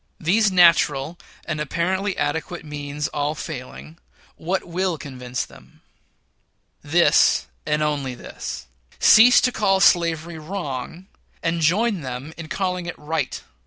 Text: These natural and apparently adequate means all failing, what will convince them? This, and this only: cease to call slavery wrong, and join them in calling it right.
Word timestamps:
These 0.19 0.51
natural 0.51 1.19
and 1.45 1.61
apparently 1.61 2.17
adequate 2.17 2.65
means 2.65 3.07
all 3.09 3.35
failing, 3.35 3.99
what 4.35 4.63
will 4.63 4.97
convince 4.97 5.45
them? 5.45 5.81
This, 6.81 7.45
and 7.67 7.83
this 7.83 7.85
only: 7.85 8.17
cease 8.97 9.39
to 9.41 9.51
call 9.51 9.79
slavery 9.79 10.39
wrong, 10.39 11.05
and 11.43 11.61
join 11.61 12.01
them 12.01 12.33
in 12.35 12.47
calling 12.47 12.87
it 12.87 12.97
right. 12.97 13.43